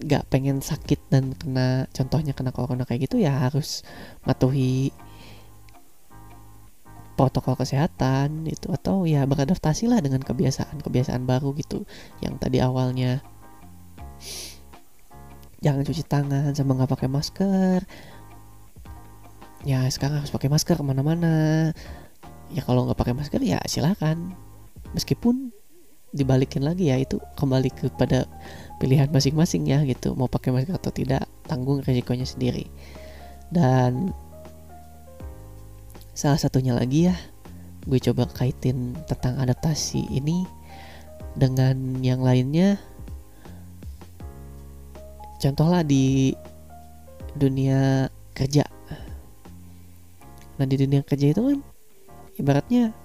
nggak 0.00 0.24
pengen 0.32 0.64
sakit 0.64 1.00
dan 1.12 1.36
kena 1.36 1.84
contohnya 1.92 2.32
kena 2.32 2.52
corona 2.52 2.84
kayak 2.88 3.08
gitu 3.08 3.20
ya 3.20 3.48
harus 3.48 3.84
matuhi 4.24 4.92
protokol 7.20 7.52
kesehatan 7.52 8.48
itu 8.48 8.72
atau 8.72 9.04
ya 9.04 9.28
beradaptasi 9.28 9.92
lah 9.92 10.00
dengan 10.00 10.24
kebiasaan-kebiasaan 10.24 11.28
baru 11.28 11.52
gitu 11.52 11.84
yang 12.24 12.40
tadi 12.40 12.64
awalnya. 12.64 13.20
Jangan 15.60 15.84
cuci 15.84 16.04
tangan 16.08 16.56
sama 16.56 16.80
nggak 16.80 16.88
pakai 16.96 17.12
masker. 17.12 17.84
Ya 19.68 19.84
sekarang 19.92 20.24
harus 20.24 20.32
pakai 20.32 20.48
masker 20.48 20.80
ke 20.80 20.84
mana-mana 20.84 21.76
ya 22.54 22.62
kalau 22.66 22.86
nggak 22.86 22.98
pakai 22.98 23.14
masker 23.14 23.42
ya 23.42 23.58
silakan. 23.66 24.34
Meskipun 24.94 25.54
dibalikin 26.10 26.66
lagi 26.66 26.90
ya 26.90 26.98
itu 26.98 27.22
kembali 27.38 27.70
kepada 27.70 28.26
pilihan 28.82 29.06
masing-masing 29.10 29.66
ya 29.70 29.82
gitu. 29.86 30.18
Mau 30.18 30.26
pakai 30.26 30.50
masker 30.50 30.74
atau 30.74 30.90
tidak 30.90 31.26
tanggung 31.46 31.82
resikonya 31.82 32.26
sendiri. 32.26 32.66
Dan 33.50 34.10
salah 36.14 36.38
satunya 36.38 36.74
lagi 36.74 37.08
ya 37.10 37.16
gue 37.88 37.96
coba 37.96 38.28
kaitin 38.28 38.92
tentang 39.08 39.40
adaptasi 39.40 40.04
ini 40.12 40.44
dengan 41.38 42.02
yang 42.04 42.20
lainnya. 42.20 42.76
Contohlah 45.40 45.80
di 45.80 46.36
dunia 47.32 48.10
kerja. 48.36 48.66
Nah 50.60 50.66
di 50.68 50.76
dunia 50.76 51.00
kerja 51.00 51.32
itu 51.32 51.40
kan 51.40 51.58
ibaratnya 52.40 52.96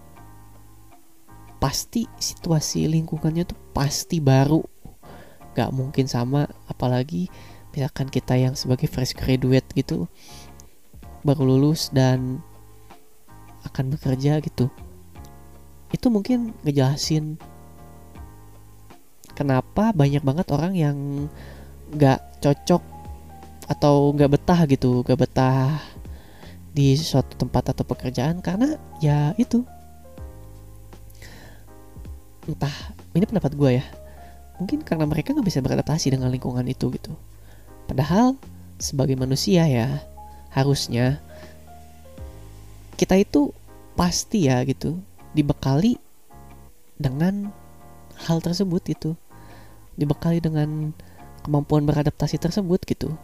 pasti 1.60 2.08
situasi 2.20 2.88
lingkungannya 2.88 3.44
tuh 3.48 3.60
pasti 3.76 4.24
baru. 4.24 4.64
Gak 5.56 5.72
mungkin 5.72 6.06
sama 6.08 6.48
apalagi 6.68 7.32
misalkan 7.72 8.08
kita 8.12 8.36
yang 8.36 8.56
sebagai 8.56 8.88
fresh 8.88 9.16
graduate 9.16 9.68
gitu 9.76 10.08
baru 11.26 11.44
lulus 11.44 11.92
dan 11.92 12.40
akan 13.66 13.96
bekerja 13.96 14.40
gitu. 14.44 14.72
Itu 15.92 16.12
mungkin 16.12 16.56
ngejelasin 16.64 17.40
kenapa 19.36 19.92
banyak 19.92 20.24
banget 20.24 20.48
orang 20.56 20.74
yang 20.74 20.98
gak 21.94 22.24
cocok 22.40 22.82
atau 23.68 24.14
gak 24.16 24.32
betah 24.38 24.62
gitu 24.70 25.04
gak 25.04 25.20
betah 25.28 25.82
di 26.76 27.00
suatu 27.00 27.40
tempat 27.40 27.72
atau 27.72 27.88
pekerjaan 27.88 28.44
karena 28.44 28.76
ya 29.00 29.32
itu. 29.40 29.64
Entah 32.46 32.76
ini 33.16 33.24
pendapat 33.24 33.56
gue 33.56 33.80
ya. 33.80 33.86
Mungkin 34.60 34.84
karena 34.84 35.08
mereka 35.08 35.32
nggak 35.32 35.48
bisa 35.48 35.64
beradaptasi 35.64 36.12
dengan 36.12 36.28
lingkungan 36.28 36.68
itu 36.68 36.92
gitu. 36.92 37.16
Padahal 37.88 38.36
sebagai 38.76 39.16
manusia 39.16 39.64
ya 39.72 40.04
harusnya 40.52 41.24
kita 43.00 43.16
itu 43.16 43.56
pasti 43.96 44.52
ya 44.52 44.60
gitu 44.68 45.00
dibekali 45.32 45.96
dengan 47.00 47.52
hal 48.28 48.40
tersebut 48.40 48.84
itu 48.92 49.16
dibekali 49.96 50.44
dengan 50.44 50.92
kemampuan 51.44 51.88
beradaptasi 51.88 52.36
tersebut 52.36 52.84
gitu. 52.84 53.16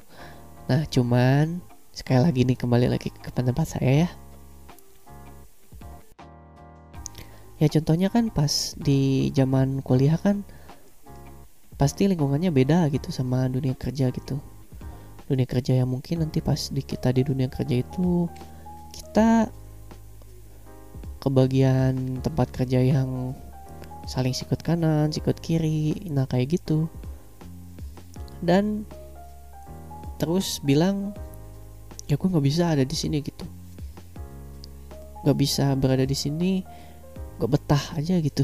Nah 0.72 0.88
cuman 0.88 1.60
sekali 1.92 2.24
lagi 2.24 2.42
nih 2.48 2.58
kembali 2.58 2.88
lagi 2.88 3.12
ke 3.12 3.30
pendapat 3.36 3.68
saya 3.78 4.08
ya 4.08 4.10
ya 7.62 7.68
contohnya 7.68 8.10
kan 8.10 8.34
pas 8.34 8.74
di 8.80 9.30
zaman 9.36 9.86
kuliah 9.86 10.18
kan 10.18 10.42
pasti 11.76 12.10
lingkungannya 12.10 12.50
beda 12.50 12.90
gitu 12.90 13.14
sama 13.14 13.46
dunia 13.52 13.78
kerja 13.78 14.10
gitu 14.10 14.40
dunia 15.30 15.48
kerja 15.48 15.80
yang 15.84 15.92
mungkin 15.92 16.26
nanti 16.26 16.44
pas 16.44 16.72
di 16.72 16.82
kita 16.82 17.14
di 17.14 17.22
dunia 17.24 17.48
kerja 17.48 17.80
itu 17.80 18.28
kita 18.92 19.48
kebagian 21.22 22.20
tempat 22.26 22.50
kerja 22.50 22.82
yang 22.82 23.38
saling 24.10 24.34
sikut 24.34 24.60
kanan, 24.66 25.14
sikut 25.14 25.38
kiri, 25.38 26.10
nah 26.10 26.26
kayak 26.26 26.58
gitu. 26.58 26.90
Dan 28.42 28.90
terus 30.18 30.58
bilang 30.66 31.14
ya 32.12 32.20
gue 32.20 32.28
nggak 32.28 32.44
bisa 32.44 32.76
ada 32.76 32.84
di 32.84 32.92
sini 32.92 33.24
gitu, 33.24 33.48
nggak 35.24 35.38
bisa 35.40 35.72
berada 35.80 36.04
di 36.04 36.18
sini, 36.18 36.60
gue 37.40 37.48
betah 37.48 37.96
aja 37.96 38.20
gitu. 38.20 38.44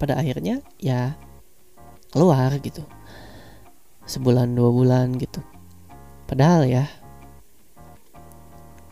Pada 0.00 0.16
akhirnya 0.16 0.64
ya 0.80 1.12
keluar 2.08 2.56
gitu. 2.64 2.80
Sebulan 4.08 4.56
dua 4.56 4.72
bulan 4.72 5.12
gitu. 5.20 5.44
Padahal 6.24 6.64
ya 6.64 6.88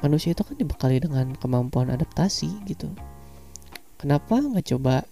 manusia 0.04 0.36
itu 0.36 0.44
kan 0.44 0.58
dibekali 0.58 1.00
dengan 1.00 1.32
kemampuan 1.38 1.88
adaptasi 1.88 2.60
gitu. 2.68 2.92
Kenapa 3.96 4.36
nggak 4.36 4.68
coba 4.76 5.06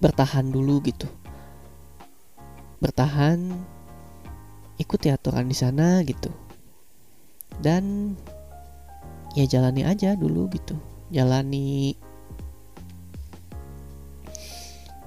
bertahan 0.00 0.48
dulu 0.48 0.80
gitu? 0.86 1.10
Bertahan 2.80 3.52
ikuti 4.80 5.12
aturan 5.12 5.44
di 5.44 5.56
sana 5.56 6.00
gitu. 6.08 6.32
Dan 7.60 8.16
ya 9.36 9.44
jalani 9.44 9.84
aja 9.84 10.16
dulu 10.16 10.48
gitu. 10.56 10.72
Jalani 11.12 11.92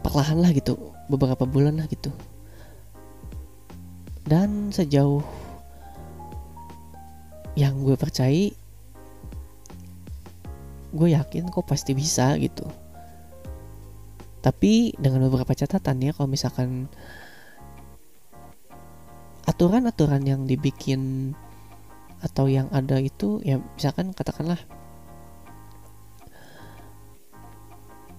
perlahan 0.06 0.38
lah 0.46 0.54
gitu. 0.54 0.78
Beberapa 1.10 1.50
bulan 1.50 1.82
lah 1.82 1.90
gitu. 1.90 2.14
Dan 4.24 4.70
sejauh 4.70 5.26
yang 7.58 7.82
gue 7.86 7.94
percaya 7.98 8.50
gue 10.94 11.10
yakin 11.10 11.50
kok 11.50 11.66
pasti 11.66 11.98
bisa 11.98 12.38
gitu. 12.38 12.70
Tapi 14.46 14.94
dengan 15.02 15.26
beberapa 15.26 15.56
catatan 15.58 16.04
ya 16.04 16.12
kalau 16.14 16.30
misalkan 16.30 16.86
aturan-aturan 19.44 20.24
yang 20.24 20.48
dibikin 20.48 21.34
atau 22.24 22.48
yang 22.48 22.72
ada 22.72 23.04
itu 23.04 23.44
ya 23.44 23.60
misalkan 23.76 24.16
katakanlah 24.16 24.60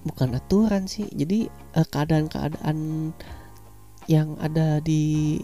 bukan 0.05 0.37
aturan 0.37 0.85
sih 0.85 1.09
jadi 1.09 1.49
eh, 1.49 1.87
keadaan-keadaan 1.89 3.11
yang 4.05 4.37
ada 4.37 4.77
di 4.85 5.41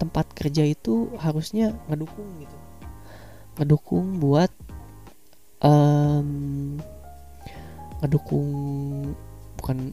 tempat 0.00 0.32
kerja 0.32 0.64
itu 0.64 1.12
harusnya 1.20 1.76
ngedukung 1.92 2.40
gitu. 2.40 2.58
Ngedukung 3.60 4.16
buat 4.16 4.48
um, 5.60 6.80
ngedukung 8.00 8.48
bukan 9.60 9.92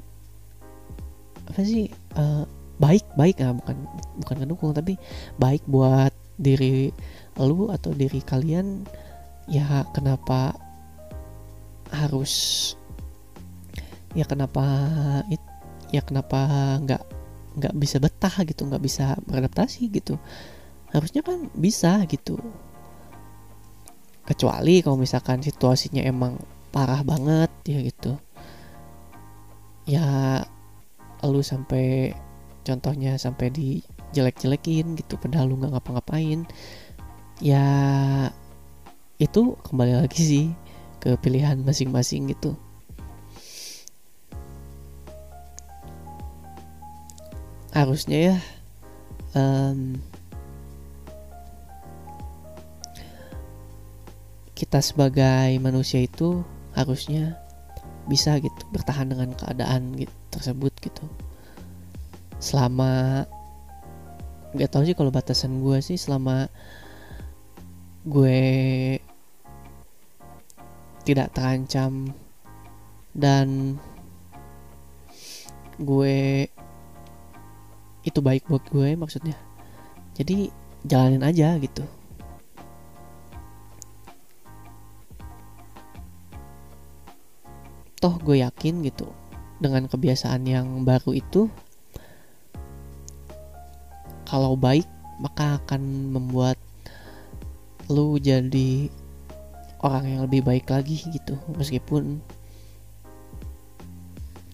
apa 1.52 1.60
sih 1.68 1.92
uh, 2.16 2.48
baik 2.78 3.06
baik 3.18 3.42
ah 3.42 3.54
bukan 3.58 3.78
bukan 4.22 4.36
ngedukung 4.44 4.72
tapi 4.74 4.98
baik 5.42 5.66
buat 5.66 6.14
diri 6.38 6.94
lu 7.38 7.74
atau 7.74 7.94
diri 7.94 8.22
kalian 8.22 8.86
ya 9.50 9.86
kenapa 9.94 10.54
harus 11.90 12.74
ya 14.14 14.26
kenapa 14.26 14.66
it, 15.30 15.42
ya 15.94 16.02
kenapa 16.04 16.48
nggak 16.84 17.04
nggak 17.58 17.74
bisa 17.74 17.98
betah 17.98 18.36
gitu 18.46 18.70
nggak 18.70 18.84
bisa 18.84 19.18
beradaptasi 19.26 19.90
gitu. 19.90 20.22
Harusnya 20.94 21.26
kan 21.26 21.50
bisa 21.58 22.06
gitu. 22.06 22.38
Kecuali 24.24 24.84
kalau 24.86 25.00
misalkan 25.00 25.42
situasinya 25.42 26.04
emang 26.06 26.38
parah 26.70 27.02
banget 27.02 27.50
ya 27.66 27.80
gitu. 27.82 28.14
Ya 29.90 30.06
lu 31.26 31.42
sampai 31.42 32.14
contohnya 32.68 33.16
sampai 33.16 33.48
di 33.48 33.80
jelek-jelekin 34.12 35.00
gitu 35.00 35.16
padahal 35.16 35.48
lu 35.48 35.56
nggak 35.64 35.80
ngapa-ngapain. 35.80 36.44
Ya 37.40 37.64
itu 39.18 39.56
kembali 39.64 40.04
lagi 40.04 40.22
sih 40.22 40.46
ke 41.00 41.16
pilihan 41.24 41.64
masing-masing 41.64 42.28
gitu. 42.36 42.60
Harusnya 47.72 48.34
ya 48.34 48.38
um, 49.38 50.02
kita 54.58 54.82
sebagai 54.82 55.54
manusia 55.62 56.02
itu 56.02 56.42
harusnya 56.74 57.38
bisa 58.10 58.40
gitu 58.42 58.62
bertahan 58.74 59.14
dengan 59.14 59.30
keadaan 59.38 59.94
gitu, 59.94 60.16
tersebut 60.34 60.74
gitu 60.82 61.06
selama 62.38 63.26
nggak 64.54 64.70
tahu 64.72 64.84
sih 64.88 64.96
kalau 64.98 65.12
batasan 65.12 65.60
gue 65.60 65.78
sih 65.84 66.00
selama 66.00 66.48
gue 68.08 68.40
tidak 71.04 71.32
terancam 71.36 72.12
dan 73.16 73.80
gue 75.80 76.48
itu 78.08 78.20
baik 78.24 78.48
buat 78.48 78.64
gue 78.72 78.96
maksudnya. 78.96 79.36
Jadi 80.16 80.50
jalanin 80.88 81.24
aja 81.24 81.60
gitu. 81.60 81.84
Toh 87.98 88.16
gue 88.24 88.40
yakin 88.40 88.86
gitu 88.86 89.10
dengan 89.58 89.90
kebiasaan 89.90 90.46
yang 90.46 90.86
baru 90.86 91.18
itu 91.18 91.50
kalau 94.38 94.54
baik 94.54 94.86
maka 95.18 95.58
akan 95.58 96.14
membuat 96.14 96.62
lu 97.90 98.22
jadi 98.22 98.86
orang 99.82 100.06
yang 100.06 100.22
lebih 100.30 100.46
baik 100.46 100.70
lagi 100.70 101.02
gitu. 101.10 101.42
Meskipun 101.58 102.22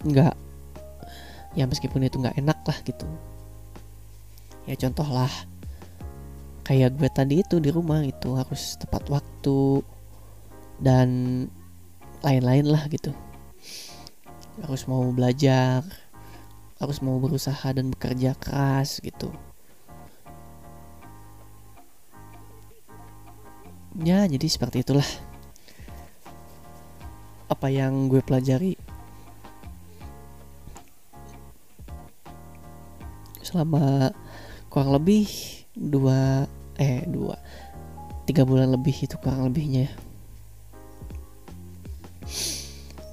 nggak 0.07 0.39
ya 1.59 1.67
meskipun 1.67 2.07
itu 2.07 2.15
nggak 2.15 2.39
enak 2.39 2.63
lah 2.63 2.79
gitu. 2.87 3.03
Ya 4.71 4.79
contoh 4.79 5.03
lah 5.03 5.27
kayak 6.63 6.95
gue 6.95 7.11
tadi 7.11 7.43
itu 7.43 7.59
di 7.59 7.67
rumah 7.67 8.07
itu 8.07 8.39
harus 8.39 8.79
tepat 8.79 9.11
waktu 9.11 9.83
dan 10.79 11.09
lain-lain 12.23 12.71
lah 12.71 12.87
gitu. 12.87 13.11
Harus 14.63 14.87
mau 14.87 15.03
belajar 15.11 15.83
harus 16.79 17.03
mau 17.03 17.19
berusaha 17.19 17.67
dan 17.75 17.91
bekerja 17.91 18.31
keras 18.39 19.03
gitu 19.03 19.31
ya 24.01 24.25
jadi 24.25 24.47
seperti 24.49 24.81
itulah. 24.81 25.05
Apa 27.45 27.69
yang 27.69 28.09
gue 28.09 28.25
pelajari? 28.25 28.73
Selama 33.45 34.09
kurang 34.73 34.97
lebih 34.97 35.29
dua 35.77 36.49
eh 36.81 37.05
dua 37.05 37.37
tiga 38.25 38.41
bulan 38.41 38.73
lebih 38.73 39.05
itu 39.05 39.13
kurang 39.21 39.53
lebihnya. 39.53 39.93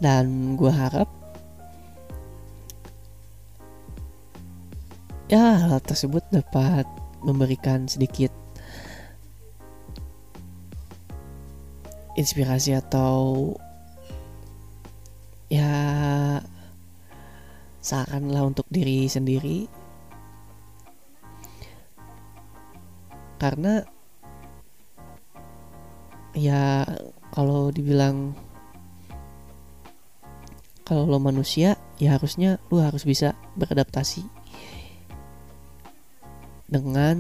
Dan 0.01 0.57
gue 0.57 0.73
harap 0.73 1.13
ya 5.29 5.61
hal 5.61 5.79
tersebut 5.85 6.25
dapat 6.33 6.89
memberikan 7.21 7.85
sedikit 7.85 8.40
inspirasi 12.21 12.77
atau 12.77 13.57
ya 15.49 15.73
saran 17.81 18.29
lah 18.29 18.45
untuk 18.45 18.69
diri 18.69 19.09
sendiri. 19.09 19.65
Karena 23.41 23.81
ya 26.37 26.85
kalau 27.33 27.73
dibilang 27.73 28.37
kalau 30.85 31.09
lo 31.09 31.17
manusia 31.17 31.81
ya 31.97 32.21
harusnya 32.21 32.61
lo 32.69 32.85
harus 32.85 33.09
bisa 33.09 33.33
beradaptasi 33.57 34.27
dengan 36.69 37.17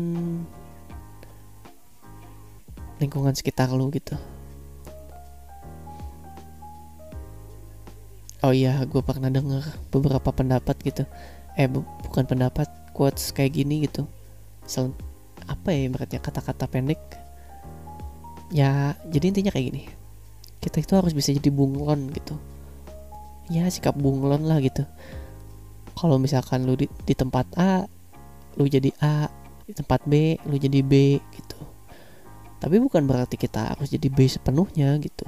lingkungan 3.00 3.32
sekitar 3.32 3.72
lo 3.72 3.88
gitu 3.88 4.14
oh 8.40 8.53
iya 8.53 8.81
gue 8.88 9.03
pernah 9.05 9.29
denger 9.29 9.64
beberapa 9.92 10.31
pendapat 10.33 10.76
gitu. 10.81 11.05
Eh 11.57 11.68
bu 11.68 11.85
bukan 12.09 12.24
pendapat 12.24 12.68
quotes 12.96 13.33
kayak 13.37 13.57
gini 13.57 13.85
gitu. 13.85 14.09
Sel 14.64 14.92
apa 15.48 15.72
ya 15.72 15.88
ibaratnya 15.88 16.20
kata-kata 16.22 16.64
pendek? 16.70 17.00
Ya 18.53 18.96
jadi 19.09 19.33
intinya 19.33 19.53
kayak 19.53 19.66
gini. 19.72 19.83
Kita 20.61 20.81
itu 20.81 20.92
harus 20.96 21.12
bisa 21.12 21.33
jadi 21.33 21.48
bunglon 21.53 22.12
gitu. 22.12 22.37
Ya 23.53 23.68
sikap 23.68 23.96
bunglon 23.96 24.46
lah 24.48 24.61
gitu. 24.62 24.85
Kalau 25.96 26.16
misalkan 26.16 26.64
lu 26.64 26.79
di, 26.81 26.88
di 27.05 27.12
tempat 27.12 27.44
A 27.61 27.85
lu 28.57 28.64
jadi 28.66 28.90
A 29.05 29.29
di 29.68 29.72
tempat 29.76 30.03
B 30.09 30.40
lu 30.48 30.57
jadi 30.57 30.81
B 30.81 31.20
gitu. 31.37 31.61
Tapi 32.61 32.76
bukan 32.76 33.05
berarti 33.09 33.40
kita 33.40 33.72
harus 33.72 33.88
jadi 33.88 34.09
B 34.12 34.29
sepenuhnya 34.29 34.96
gitu 35.00 35.24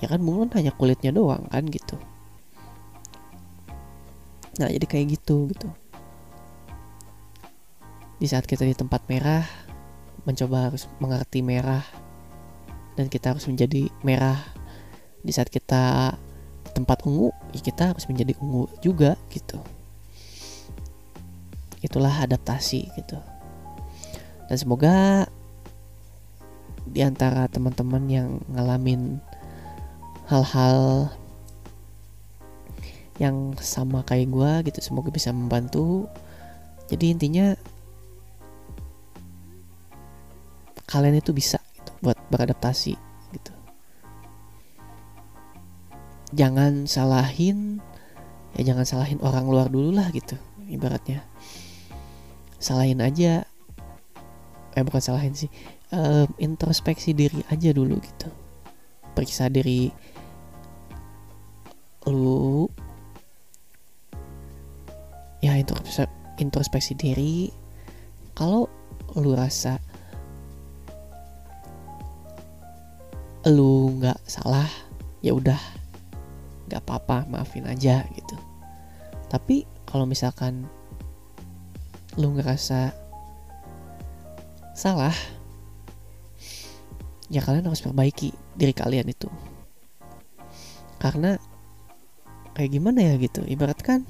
ya 0.00 0.06
kan 0.12 0.20
bunglon 0.20 0.52
hanya 0.52 0.72
kulitnya 0.76 1.12
doang 1.12 1.48
kan 1.48 1.64
gitu. 1.68 1.96
Nah 4.60 4.68
jadi 4.72 4.86
kayak 4.88 5.06
gitu 5.20 5.48
gitu. 5.52 5.68
Di 8.16 8.26
saat 8.28 8.48
kita 8.48 8.64
di 8.64 8.72
tempat 8.72 9.04
merah 9.08 9.44
mencoba 10.24 10.72
harus 10.72 10.88
mengerti 10.98 11.44
merah 11.44 11.84
dan 12.96 13.12
kita 13.12 13.36
harus 13.36 13.44
menjadi 13.44 13.92
merah. 14.00 14.40
Di 15.20 15.32
saat 15.32 15.52
kita 15.52 16.16
tempat 16.72 17.04
ungu 17.08 17.32
ya 17.56 17.60
kita 17.60 17.92
harus 17.92 18.04
menjadi 18.08 18.36
ungu 18.40 18.68
juga 18.80 19.16
gitu. 19.32 19.60
Itulah 21.84 22.24
adaptasi 22.24 22.88
gitu. 22.96 23.20
Dan 24.46 24.56
semoga 24.56 25.26
di 26.86 27.02
antara 27.02 27.50
teman-teman 27.50 28.04
yang 28.06 28.28
ngalamin 28.54 29.18
hal-hal 30.26 31.10
yang 33.16 33.56
sama 33.58 34.04
kayak 34.04 34.28
gue 34.30 34.52
gitu. 34.70 34.78
Semoga 34.82 35.08
bisa 35.10 35.32
membantu. 35.32 36.10
Jadi 36.86 37.14
intinya 37.14 37.56
kalian 40.86 41.18
itu 41.18 41.34
bisa 41.34 41.58
gitu, 41.74 41.90
buat 41.98 42.18
beradaptasi 42.30 43.06
jangan 46.36 46.84
salahin 46.84 47.78
ya 48.56 48.72
jangan 48.72 48.84
salahin 48.88 49.20
orang 49.24 49.48
luar 49.48 49.68
dulu 49.72 49.94
lah 49.94 50.12
gitu 50.12 50.34
ibaratnya. 50.66 51.22
Salahin 52.58 52.98
aja. 52.98 53.46
Eh 54.74 54.82
bukan 54.82 54.98
salahin 54.98 55.36
sih. 55.36 55.46
Um, 55.94 56.26
introspeksi 56.42 57.14
diri 57.14 57.46
aja 57.52 57.70
dulu 57.70 58.00
gitu. 58.02 58.28
Periksa 59.14 59.46
diri 59.46 59.92
lu 62.06 62.70
ya 65.42 65.58
introspeksi, 65.58 66.06
introspeksi 66.38 66.92
diri. 66.94 67.50
Kalau 68.36 68.68
lu 69.16 69.32
rasa 69.32 69.80
lu 73.46 73.94
nggak 74.02 74.18
salah 74.26 74.66
ya 75.22 75.30
udah 75.30 75.58
nggak 76.66 76.82
apa-apa 76.82 77.30
maafin 77.30 77.66
aja 77.70 78.02
gitu. 78.14 78.36
Tapi 79.30 79.66
kalau 79.86 80.06
misalkan 80.06 80.66
lu 82.18 82.34
ngerasa 82.34 82.90
salah 84.74 85.14
ya 87.30 87.42
kalian 87.42 87.66
harus 87.66 87.82
perbaiki 87.82 88.34
diri 88.58 88.74
kalian 88.74 89.10
itu. 89.10 89.30
Karena 90.98 91.38
kayak 92.56 92.72
gimana 92.72 93.04
ya 93.04 93.14
gitu. 93.20 93.44
Ibarat 93.44 93.78
kan 93.84 94.00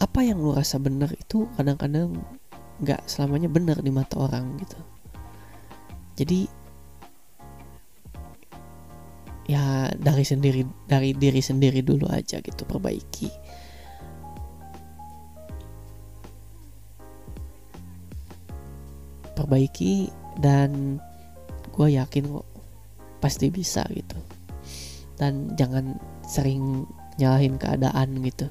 apa 0.00 0.24
yang 0.24 0.40
lu 0.40 0.56
rasa 0.56 0.80
benar 0.80 1.12
itu 1.12 1.44
kadang-kadang 1.58 2.16
nggak 2.80 3.04
selamanya 3.04 3.52
benar 3.52 3.78
di 3.84 3.92
mata 3.92 4.16
orang 4.16 4.56
gitu. 4.56 4.78
Jadi 6.16 6.48
ya 9.50 9.90
dari 9.98 10.24
sendiri 10.24 10.62
dari 10.86 11.10
diri 11.12 11.42
sendiri 11.42 11.84
dulu 11.84 12.08
aja 12.08 12.40
gitu 12.40 12.62
perbaiki. 12.64 13.28
Perbaiki 19.36 20.08
dan 20.40 20.96
gue 21.70 21.88
yakin 21.96 22.24
kok 22.28 22.49
pasti 23.20 23.52
bisa 23.52 23.84
gitu. 23.92 24.16
Dan 25.20 25.52
jangan 25.54 26.00
sering 26.24 26.88
nyalahin 27.20 27.60
keadaan 27.60 28.24
gitu. 28.24 28.48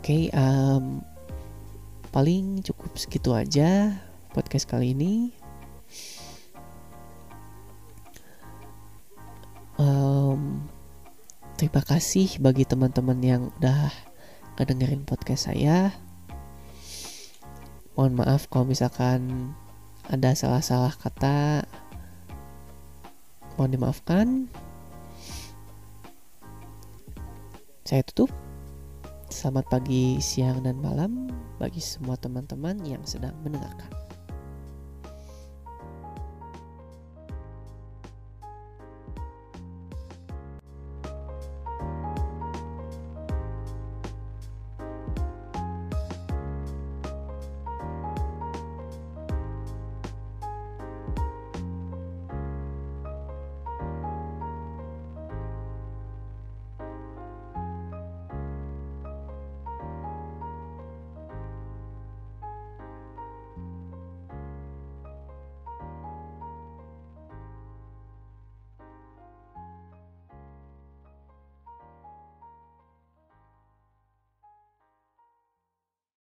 Oke 0.00 0.04
okay, 0.04 0.22
um, 0.36 1.04
paling 2.12 2.60
cukup 2.60 2.92
segitu 2.96 3.32
aja 3.32 3.96
podcast 4.36 4.68
kali 4.68 4.92
ini. 4.92 5.32
Um, 9.80 10.68
terima 11.56 11.80
kasih 11.80 12.36
bagi 12.36 12.68
teman-teman 12.68 13.16
yang 13.24 13.42
udah 13.56 13.88
kedengerin 14.60 15.08
podcast 15.08 15.48
saya. 15.48 15.96
Mohon 17.96 18.24
maaf 18.24 18.48
kalau 18.52 18.68
misalkan 18.68 19.52
ada 20.10 20.34
salah-salah 20.34 20.90
kata. 20.98 21.62
Mohon 23.54 23.70
dimaafkan. 23.78 24.26
Saya 27.86 28.02
tutup. 28.02 28.34
Selamat 29.30 29.70
pagi 29.70 30.18
siang 30.18 30.66
dan 30.66 30.82
malam 30.82 31.30
bagi 31.62 31.78
semua 31.78 32.18
teman-teman 32.18 32.82
yang 32.82 33.06
sedang 33.06 33.38
mendengarkan 33.46 33.99